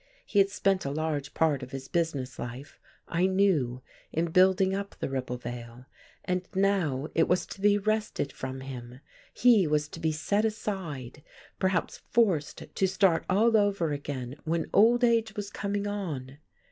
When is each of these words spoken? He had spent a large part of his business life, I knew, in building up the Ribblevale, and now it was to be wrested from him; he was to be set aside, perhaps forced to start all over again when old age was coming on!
He 0.25 0.39
had 0.39 0.49
spent 0.49 0.83
a 0.83 0.89
large 0.89 1.35
part 1.35 1.61
of 1.61 1.69
his 1.69 1.87
business 1.87 2.39
life, 2.39 2.79
I 3.07 3.27
knew, 3.27 3.83
in 4.11 4.31
building 4.31 4.73
up 4.73 4.95
the 4.97 5.09
Ribblevale, 5.09 5.85
and 6.25 6.47
now 6.55 7.07
it 7.13 7.27
was 7.27 7.45
to 7.45 7.61
be 7.61 7.77
wrested 7.77 8.31
from 8.33 8.61
him; 8.61 8.99
he 9.31 9.67
was 9.67 9.87
to 9.89 9.99
be 9.99 10.11
set 10.11 10.43
aside, 10.43 11.21
perhaps 11.59 11.99
forced 12.09 12.63
to 12.73 12.87
start 12.87 13.25
all 13.29 13.55
over 13.55 13.91
again 13.91 14.37
when 14.43 14.71
old 14.73 15.03
age 15.03 15.35
was 15.35 15.51
coming 15.51 15.85
on! 15.85 16.39